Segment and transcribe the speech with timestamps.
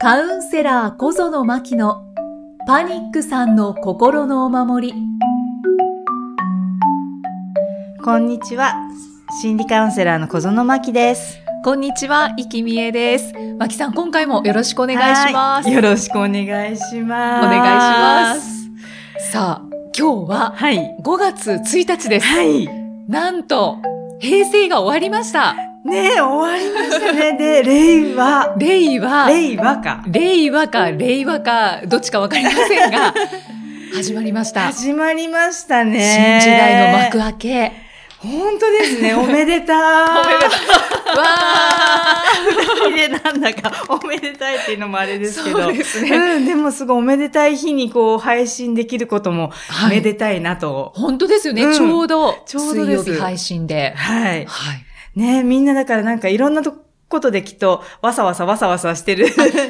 [0.00, 2.04] カウンセラー小園真希の
[2.68, 4.94] パニックさんの心のお守り。
[8.04, 8.76] こんにちは。
[9.42, 11.40] 心理カウンセラーの小園真希です。
[11.64, 13.32] こんにちは、生きみえです。
[13.58, 15.66] 真希さん、今回もよろしくお願いします。
[15.66, 17.46] はいよろしくお願いします。
[17.46, 19.32] お願いします。
[19.32, 19.68] さあ、
[19.98, 20.96] 今日ははい。
[21.02, 22.26] 5月1日です。
[22.28, 22.68] はい。
[23.08, 23.78] なんと、
[24.20, 25.56] 平成が終わりました。
[25.84, 27.36] ねえ、終わりましたね。
[27.36, 28.54] で、令和。
[28.58, 30.04] 令和、令和か。
[30.06, 33.14] 令和か令和か、どっちかわかりませんが、
[33.94, 34.72] 始まりました。
[34.72, 36.40] 始まりました新ね。
[36.42, 37.88] 時代の幕開け。
[38.18, 39.14] 本当ですね。
[39.16, 39.78] おめでたい。
[40.20, 42.24] おめでたわ
[42.90, 45.62] 二人でなんだかおめでたいっていうのもあれですけど。
[45.62, 50.92] そうですねうん、でもすごいおめでたい日にこう配信できることもはいめでたいなと。
[50.96, 51.62] 本当ですよね。
[51.62, 53.94] うんちょうど、ちょうど水曜日配信で。
[53.96, 54.46] はい。
[54.46, 54.84] はい。
[55.14, 56.78] ねみんなだからなんかいろんなとこ
[57.20, 59.24] とできっとわさわさわさわさしてる。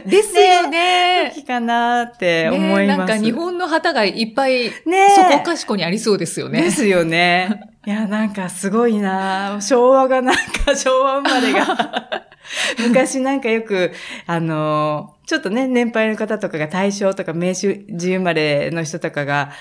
[0.06, 1.32] ですよね。
[1.34, 2.80] 時かなって思います。
[2.80, 6.62] ねなんか日本の旗がいっぱい、ねそこかしこにありそうですよね。
[6.62, 7.60] ですよね。
[7.86, 12.28] いや、なんかすごいな昭和がなんか昭和生まれが。
[12.86, 13.92] 昔なんかよく、
[14.26, 19.52] あのちょっとね、年配の方とかが大正とか明治生まれの人とかが、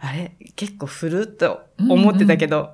[0.00, 2.70] あれ結構古っと思ってたけど、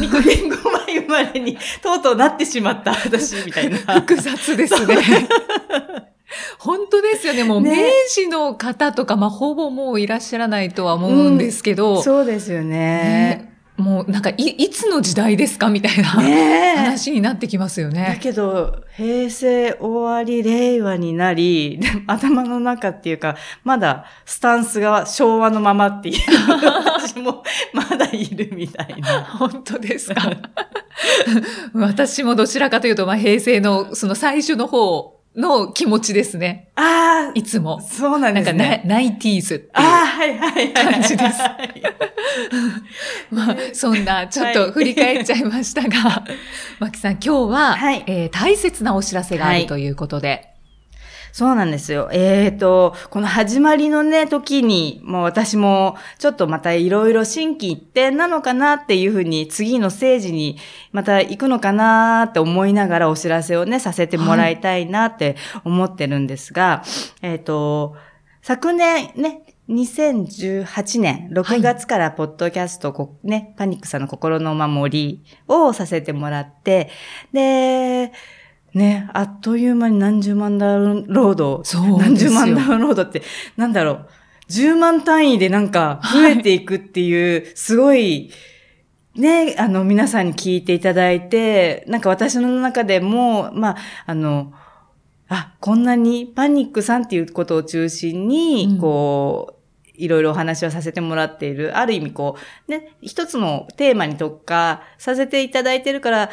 [0.00, 3.78] ニコ言語前生まれにとうとうなってしまった私みたいな。
[4.00, 4.96] 複雑ですね。
[6.58, 7.44] 本当ですよね。
[7.44, 12.68] もう、ね明治の方とか、まあ、ほぼもういらっしゃらないとは思うんですけど、そうですよね。
[12.68, 13.49] ね
[13.80, 16.04] もうなんかい、いつの時代ですかみたいな。
[16.04, 18.18] 話になってきますよだね。
[18.20, 26.16] けど、平成終わり、令和になり、 頭の中っていうか、まだスタンスが昭和のままっていう、
[26.96, 27.42] 私も
[27.72, 29.24] まだいるみたいな。
[29.24, 30.30] 本当ですか
[31.74, 36.68] 私もどちらかというと、まあ、平成のその最初の方の気持ちですね。
[36.74, 37.82] あいつもあ、。
[37.82, 38.82] そうなんなんかナ、ですね。
[38.86, 39.70] ナイティーズっていう。
[39.74, 40.72] ああ、はいはいはい。
[40.72, 41.82] 感じですはい
[43.30, 46.24] まあ、そんな、ちょっと振り返っちゃいましたが、
[46.80, 50.48] マキさん、今日は、はいえー大切なお知らせがあはいるということで。
[51.32, 52.08] そうなんですよ。
[52.12, 60.58] えっ、と、この始まりのね、時に、もう私も、ちょっとまたいろいろ心機一転なのかなっていうふうに、次のステージに
[60.92, 66.82] また行くのかなって思いながらお知らせをね、させてもらいたいなって思ってるんですが、
[67.22, 67.96] えっ、と、
[68.42, 76.90] 昨年ね、2018年6月からポッドキャスト、こね、パニックさんの心のお守りをさせてもらって、
[77.32, 78.12] で、
[78.74, 81.64] ね、あっという間に何十万ダウンロード。
[81.64, 83.22] そう何十万ダウンロードって、
[83.56, 84.08] なんだろう。
[84.48, 88.30] 10万単位でなんか増えていくっていう、すごい、
[89.14, 93.76] ね、あの、皆さんに聞いていただいて、なんか私の中でも、まあ、
[94.06, 94.52] あの、
[95.28, 99.60] あ、こんなにパニックさんっていうことを中心に、うんこう、
[99.94, 102.36] いろいろお話をさせてもらっている、ある意味こ
[102.68, 106.30] う、ね、一つのテーマに特化させていただいてるから、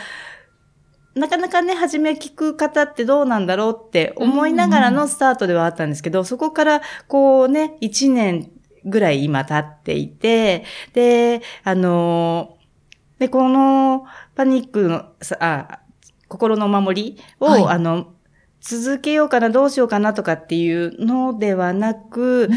[1.17, 8.51] なかなかね、初め聞く方ってどうなんだろうって思いながらのスタートではあったんですけど、そこからこうね、一年
[8.85, 10.63] ぐらい今経っていて、
[10.93, 12.57] で、あの
[13.19, 14.05] で、この
[14.35, 15.79] パニックの、さあ、
[16.27, 17.63] 心のお守りを、はい。
[17.65, 18.13] あの、
[18.61, 22.49] 続けようかな、どうしようかなとかっていうのではなく、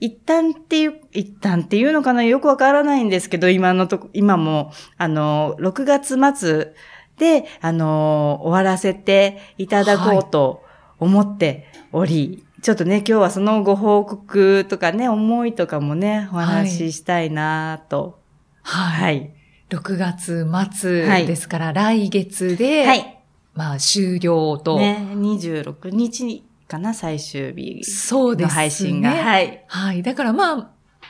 [0.00, 6.74] 一旦っていう、一旦っていうのかなよくわからないんですけど、今のとこ、今も、あの、6月末
[7.18, 10.62] で、あの、終わらせていただこうと
[10.98, 18.20] 思っており、ちょっとね、今日はそのご報告とかね、思いとかもね、お話ししたいなと。
[18.62, 19.02] はい。
[19.02, 19.30] はい。
[19.70, 23.18] 6月末はいですから、来月で、はい。
[23.54, 24.78] まあ、終了と。
[24.78, 28.54] ね、26日かな、最終日のそうですね。
[28.54, 29.10] 配信が。
[29.10, 29.64] はい。
[29.66, 30.02] はい。
[30.02, 30.56] だからまあ、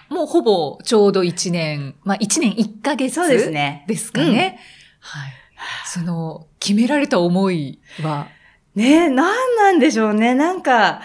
[0.09, 3.85] もうほぼちょうど1年、まあ1年1ヶ月そうですね。
[3.87, 4.59] ですかね。
[5.01, 5.33] はい。
[5.87, 8.29] その、決められた思いは、
[8.75, 10.35] ねなんなんでしょうね。
[10.35, 11.01] なんか、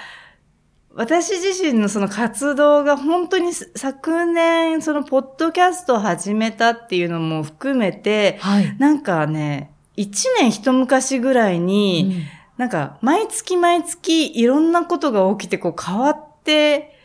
[0.95, 8.75] 私自身のその活動が本当に昨年、そのポッドキャストを始めたっていうのも含めて、はい。
[8.77, 12.25] なんかね、一年一昔ぐらいに、
[12.57, 16.95] なんか毎月毎月いろんなことが起きてこう変わって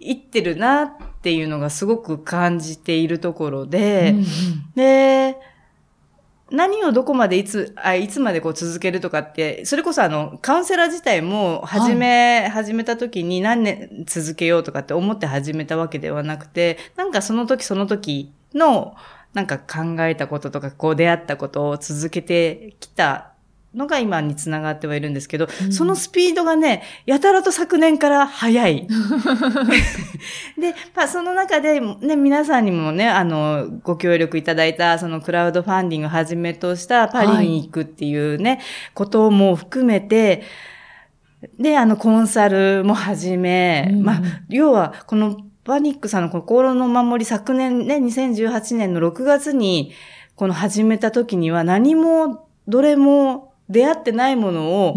[0.00, 4.24] いってるなっていうのがすごく感じているところで、うんうん
[4.74, 5.36] で、
[6.50, 18.94] 何をどこまでいつ、あいつまでこう続けるとかって、それこそあの、カウンセラー自体も始め、始めた時に何年続けようとかって思って始めたわけではなくて、なんかその時その時の、
[19.32, 23.33] なんか考えたこととか、こう出会ったことを続けてきた
[23.74, 25.72] のが今につながってはいるんですけど、うん。
[25.72, 28.86] そのスピードがね、やたらと昨年から速い。
[30.58, 38.60] で、まあ、その中で、ね、皆さんにもね、あの、ご協力いただいた、そのクラウドファンディングをはじめとしたパリに行くっていうね、
[38.94, 40.42] ことも含めて、
[41.58, 49.92] で、あの、コンサルもはじめ、うんまあ、要は、このパニックさんの心の守り、昨年ね、2018年の6月に、
[50.36, 54.96] この始めた時には何も、どれも出会ってないものを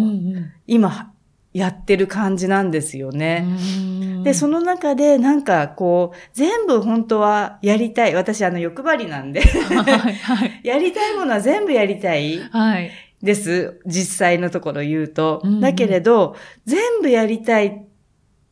[0.66, 1.14] 今
[1.54, 3.46] やってる感じなんですよね。
[3.80, 3.98] うん
[4.28, 8.14] で、その中でなんかこう、全部本当はやりたい。
[8.14, 9.40] 私あの欲張りなんで、
[9.72, 10.62] はい、はい。
[10.64, 12.92] やりたいものは全部やりたいはい。
[13.24, 13.80] です。
[13.86, 15.42] 実際のところ言うと。
[15.44, 16.36] うんうんだけれど、
[16.66, 17.82] 全部やりたいっ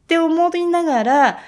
[0.07, 1.39] て思いながら、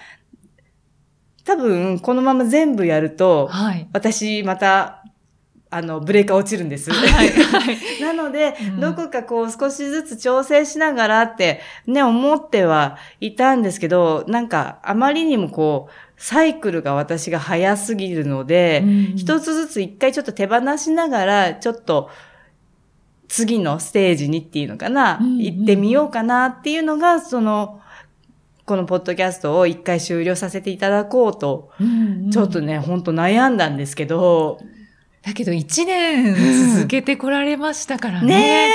[1.45, 3.87] 多分このまま全部やると、はい。
[3.93, 4.96] 私また、
[5.69, 6.91] あの、ブレーカー落ちるんです。
[6.91, 7.29] はい。
[7.29, 7.77] はい。
[8.01, 18.83] なので、うんどこかこう少しずつ調整しながらってね、思ってはいたんですけど、なんかあまりにもこう、サイクルが私が早すぎるので、
[19.15, 22.09] 一、つずつ一回ちょっと手放しながら、ちょっと
[23.27, 27.81] 次のステージにっていうのかな、うんうん行ってみようかなっていうのが、その、
[28.65, 34.59] このポッドキャストを一回終了させていただこうと、うんうんちょっとね、ほんと悩んだんですけど、
[35.27, 36.33] だけど一年
[36.73, 38.27] 続けてこられましたからね。
[38.27, 38.69] ね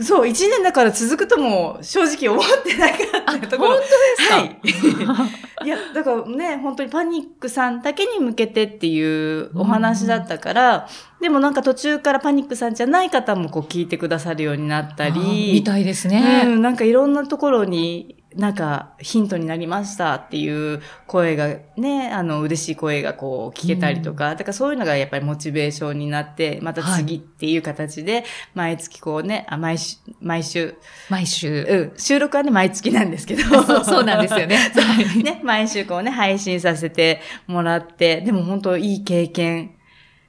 [0.00, 0.02] え。
[0.02, 2.94] そう、一年だから続くとも正直思ってなか
[3.36, 3.70] ったところ。
[3.70, 5.12] 本当ですか？
[5.12, 5.28] は
[5.62, 5.64] い。
[5.66, 10.88] いや、だからね、本当にパニックさんだけに向けてっていうお話だったから、
[11.20, 16.42] でもなんか途中からパニックさんじゃない方もこう聞いてくださるようになったり、みたいですね。
[16.44, 28.24] うん、なんかいろんなところに、なんかヒントになりましたっていう声がね、あの嬉しい声がこう聞けたりとか、だからそういうのがやっぱりモチベーションになって、また次っていう形で、
[28.54, 30.74] 毎月こうね、あ、毎週、毎週、
[31.08, 31.62] 毎週。
[31.68, 33.42] うん、収録はね、毎月なんですけど。
[33.64, 34.56] そうそうなんですよね。
[34.76, 35.22] はい。
[35.22, 39.76] ね、毎週こうね、配信させてもらって、でも本当いい経験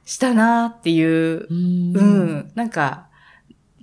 [0.06, 1.48] したなっていう。
[1.50, 1.98] う、ん。
[1.98, 3.08] うん、なんか、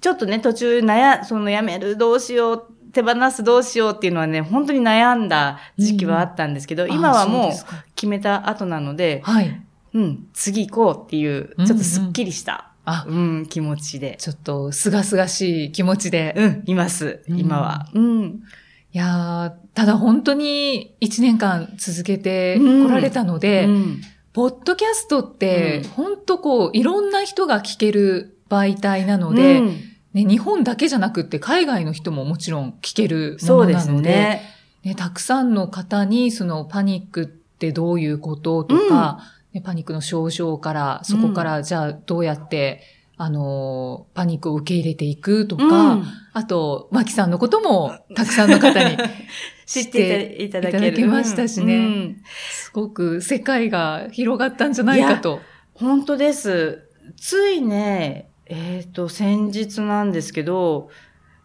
[0.05, 7.51] ちょっとね、途中悩、そのやめる、どうしよう、手放す、どうしようっていうのはね、本当に悩んだ時期はあったんですけど、うん今はもう
[7.95, 9.61] 決めた後なので、はい。
[9.93, 16.35] うん、次行こうっていう、ちょっとすっきりした、あ、うん、気持ちで、ちょっと、すがすがしい気持ちで。
[16.37, 17.39] うん、います、うん。
[17.39, 17.89] 今は。
[17.95, 18.43] うん。
[18.93, 24.01] いやーただ本当に一年間続けて来られたので、うん。
[24.33, 34.43] ポッドキャストってうん、本当こう、いろんな人が聞ける媒体なので、うんね、日本だけじゃなくって海外の人ももちろん聞けるもそうですのなので、ね。
[34.85, 39.21] ね、たくさんの方に、そのパニックってどういうこととか、
[39.53, 42.83] ね、パニックの症状から、そこからじゃあどうやって、
[43.17, 48.97] あの、パニックを受け入れていくとか、うんあと、マキさんのこともたくさんの方に
[49.67, 55.41] 知っていただけましたしねうんうんすごく世界が広がったんじゃないかと。
[55.75, 56.89] 本当です。
[57.17, 60.91] ついね、えっ、と、先日なんですけど、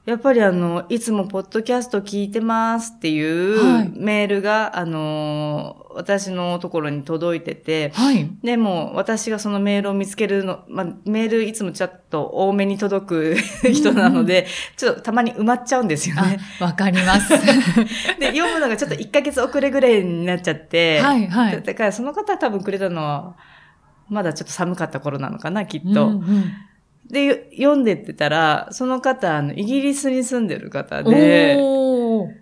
[0.10, 8.28] やっぱりあの、いつもポッドキャスト聞いてますっていうはいメールが、あの、私のところに届いてて、はい。
[8.42, 13.36] でも、私がそのメールを見つけるの、まあ、メールいつもちょっと多めに届く
[13.72, 14.48] 人なので、
[14.78, 16.40] ちょっとたまに埋まっちゃうんですよね。
[16.60, 17.30] あ、わかります。
[18.20, 21.52] で、読むのがちょっと1ヶ月遅れぐらいになっちゃって、はい、はい。
[21.52, 23.36] だだからその方多分くれたのは、
[24.08, 26.08] まだちょっと寒かった頃なのかな、きっと。
[26.08, 26.54] うんうん
[27.10, 31.58] で、よ読んでってたら、その方、あの、イギリスに住んでる方で、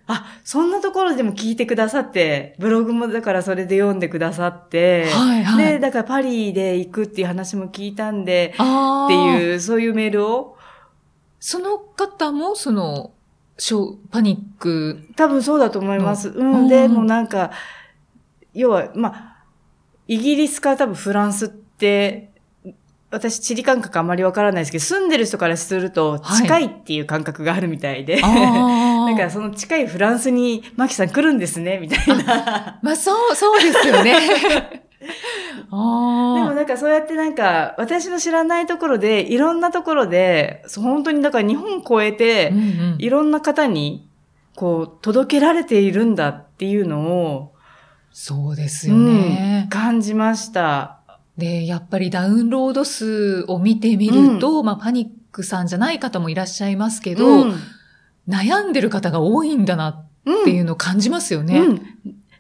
[0.08, 5.74] あ、そんなところでも聞いてくださって、ブログもだからそれで読んでくださって、はい、はい。
[5.74, 8.54] で、だからパリで行くっていう話も聞いたんで。
[8.56, 10.58] っていう、そういうメールを、
[11.40, 13.12] その方も、その、
[13.58, 16.30] しょうパニック、多分そうだと思います。
[16.30, 17.52] ううんん、でもなんか、
[18.54, 19.38] 要は、まあ、
[20.08, 22.27] イギリスから多分フランスって、
[23.10, 32.80] 私地理感覚あまりわからないですけど、住んでる人からするとはい近いっていう感覚があるみたいで、あだ からその近いフランスにマキさん来るんですね、みたいな。
[32.82, 34.84] まあ、そう、そうですよね。
[35.00, 42.12] でもあなんかそうやってなんか、私の知らないところで、いろんなところで、本当にだから日本超えあ。
[42.14, 42.54] て
[42.98, 44.10] いろんな方に、
[44.56, 47.54] こう、届けられているんだっていうのを、
[48.12, 49.70] そうですよねうん。
[49.70, 50.97] 感じました。
[51.38, 57.56] で、やっぱりダウンロード数を見てみると、まあ、パニックさんじゃない方もいらっしゃいますけど、うん
[58.28, 60.08] 悩んでる方が多いんだなっ
[60.44, 61.60] ていうのを感じますよね。
[61.60, 61.82] うん。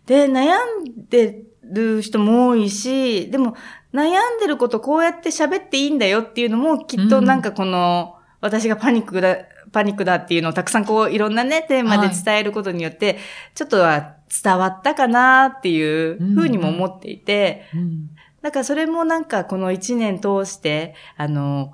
[0.05, 3.55] で、悩んでる人も多いし、でも、
[3.93, 9.37] 悩んでることこうやって喋っていいんだよっていうのも、きっとなんかこの、私がパニックだ、
[9.71, 13.17] パニックだっていうのをたくさんこういろんなね、テーマで伝えることによって、
[13.55, 18.09] ちょっとは伝わったかなっていうふうにも思っていて、うん
[18.47, 21.73] だからそれもなんかこの一年通して、あの、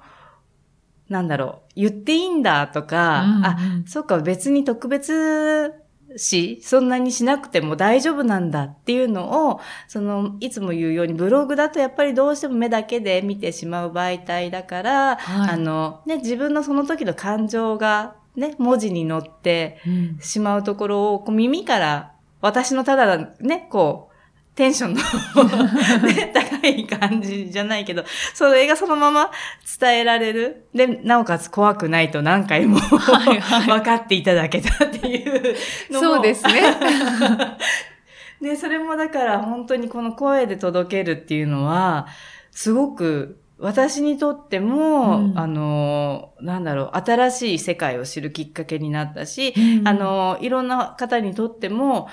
[1.08, 5.72] なんだろう、言っていいんだとか、うんうんあ、そっか別に特別
[6.18, 15.50] し、そんなにしなくても大丈夫なんだっていうのを、その、いつも言うようにブログだとやっぱりどうしても目だけで見てしまう媒体だから、はい。
[15.52, 20.18] あの、ね、自分のその時の感情がね、文字に乗ってうん。
[20.22, 24.13] しまうところを、こう耳から、私のただね、こう、
[24.56, 25.00] テンションの、
[26.08, 29.32] ね、高い感じじゃないけど、それがそのまま
[29.80, 30.68] 伝えられる。
[30.76, 35.56] で、なおかつ怖くないと何回もはいはい 分かっていただけたっていう
[35.92, 36.16] のも。
[36.16, 36.62] そうですね。
[38.42, 42.08] ね、それもだから本当にこの声で届けるっていうのは、
[42.52, 52.10] すごく私にとっても、うんあの、なんだろう、新しい世界を知るきっかけになったし、うんあの、いろんな方にとっても、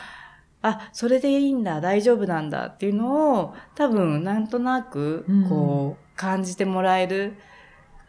[0.62, 7.34] あ、それでいいんだ、大丈夫なんだっていうのを、多分、なんとなくうん、こう、感じてもらえる、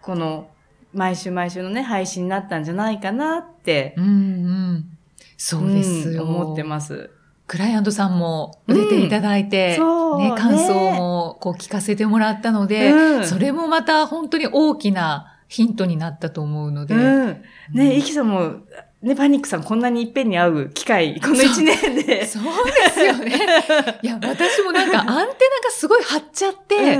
[0.01, 0.49] この、
[0.93, 4.97] 毎週毎週のね、配信になったんじゃないかなって、うんうん。
[5.37, 6.23] そうですよ。
[6.23, 7.09] うん思ってます。
[7.47, 16.95] クライアントさんも出ていただいて、うんね感想もこう聞かせてもらったので、うんそれもまた本当に大きなヒントになったと思うので。
[16.95, 17.41] うん。
[17.73, 18.55] ね、イキさんも、
[19.01, 22.25] ね、パニックさんこんなにいっぺんに会う機会、 この一年で。
[22.25, 23.33] そうですよね。
[24.03, 25.33] いや、私もなんかアンテナが
[25.71, 26.99] すごい張っちゃって、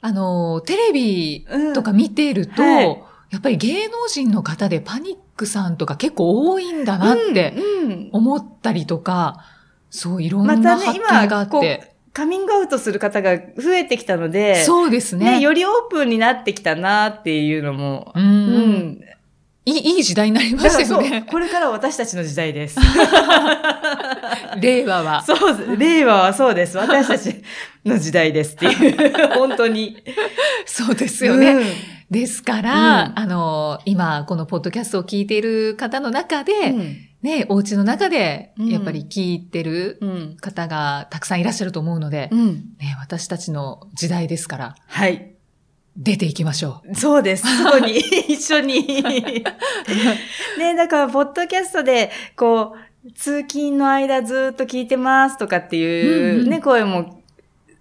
[0.00, 9.44] あの、テレビうんとか見ていると、はいやっぱり芸能人の方でパニックさんとか結構多いんだなってうんうん思ったりとか、
[9.90, 11.94] そういろんまたねな発見があ今こって。
[12.14, 15.38] カミングアウトする方が増えてきたので、そうですね。
[15.38, 19.00] ね、よりオープンになってきたなっていうのも、うん、うん。
[19.68, 21.24] いい、いい時代になりましたよね。
[21.28, 22.78] これから私たちの時代です。
[24.60, 25.22] 令和は。
[25.22, 26.78] そう、令和はそうです。
[26.78, 27.42] 私たち
[27.84, 30.02] の時代ですっていう、 本当に。
[30.64, 31.52] そうですよね。
[31.52, 31.64] うん
[32.10, 40.36] ですから、うんあの、今、このポッドキャストを聞いている方の中で、うんね、お家の中で、うんやっぱり聞いてるうん。
[40.40, 42.54] 方がたくさんいらっしゃると思うので、うん。
[42.78, 45.34] ね、私たちの時代ですから、はい。
[45.98, 47.44] 出ていきましょそうです。
[47.62, 47.98] そこに、
[48.32, 49.02] 一緒に。
[50.58, 57.22] ね、だから、ポッドキャストで、こう、通勤の間ずっと聞いてますとかっていうね、うんうん声も、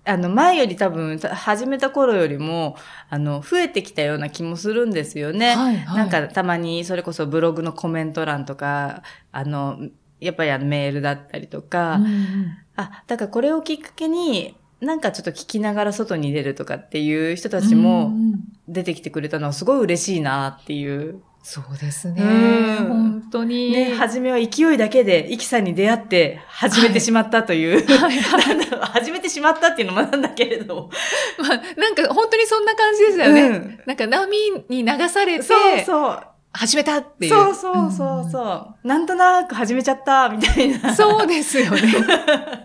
[0.04, 2.76] あの、前より多分、た始めた頃よりも、
[3.10, 5.34] あの、増えてきたような気もするんですよう。
[5.34, 5.56] ね。
[5.56, 5.98] はい、はい。
[5.98, 9.78] なんか、たまに、それこそブログのコメント欄とか、あの、
[10.20, 21.22] やっぱりあのメールだったりとか、うんうんあ、だからこれをきっかけに、なんかちょっと聞きながら外に出るとかっていう人たちもうんうん出てきてくれたのはすごい嬉しいなっていう。
[21.42, 22.22] そうですね。
[22.22, 23.72] うん本当に。
[23.72, 27.86] ね、初めは勢いだけで、イキさんに出会って始めてしまったという。
[28.82, 30.90] 始めてしまったっていうのもなんだけれど。
[31.40, 33.42] まあ、なんか本当にそんな感じでしたよね。
[33.42, 36.24] うんなんか波に流されて、そうそう。
[36.52, 37.32] 始めたっていう。
[37.32, 38.44] そうそうそうそ
[38.84, 38.88] う。
[38.88, 40.94] なんとなく始めちゃった、みたいな。
[40.96, 41.82] そうですよね。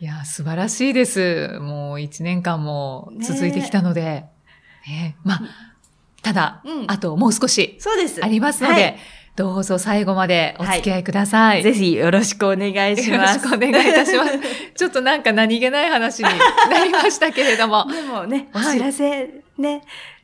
[0.00, 1.58] いや、素晴らしいです。
[1.60, 4.24] もう一年間も続いてきたので。
[4.86, 5.40] ねまあ、
[6.22, 8.22] ただ、うんあともう少しそうです。
[8.24, 8.96] ありますので、はい
[9.36, 11.62] どうぞ最後までお付き合いください。
[11.64, 13.38] ぜひよろしくお願いします。
[13.38, 14.38] よろしくお願いいたします。
[14.76, 16.28] ちょっとなんか何気ない話に
[16.70, 17.84] なりましたけれども。
[17.90, 19.82] でもね、おはい知らせ、ね、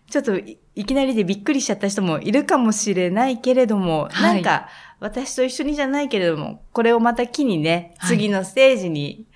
[0.08, 4.68] ちょっといいきなりでびっくりしちゃった人もいるかもしれないけれども、はいなんか、
[5.00, 9.26] 私と一緒にじゃないけれども、これをまた機にね、はい次のステージに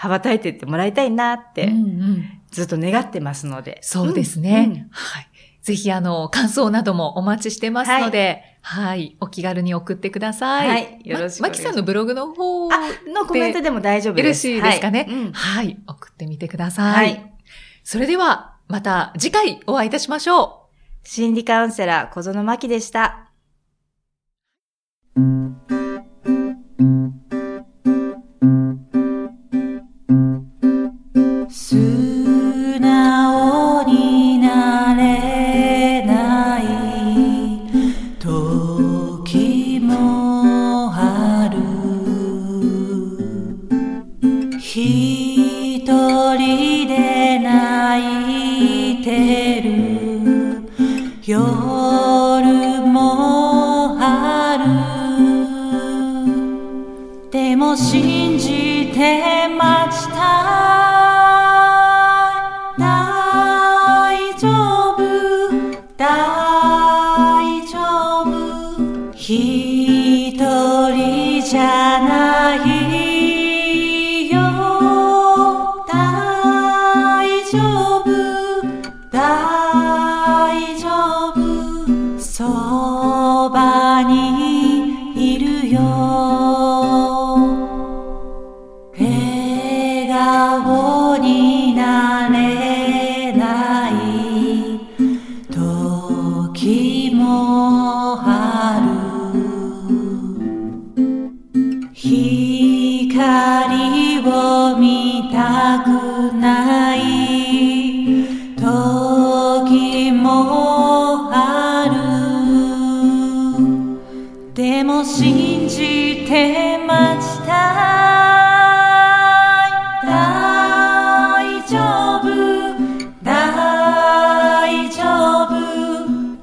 [0.00, 3.78] 羽ばたいていってもらいたいなって、うんうんずっと願ってますので。
[3.80, 4.64] そうですね。
[4.66, 5.28] うんうんはい。
[5.62, 10.68] ぜひ、あの、感想などもお待ちしてますので、はい、お気軽に送ってください。
[10.68, 12.76] はいよろしくお願いしますまきさんのブログの方あ、
[13.14, 14.48] のコメントでも大丈夫です。
[14.48, 16.94] よろしいですかねはいうんはい、送ってみてください。
[16.94, 17.32] はい
[17.84, 20.66] それでは、また次回お会いいたしましょ
[21.04, 21.08] う。
[21.08, 23.29] 心理カウンセラー小園真希でした。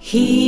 [0.08, 0.47] He